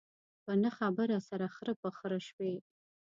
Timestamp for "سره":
1.29-1.45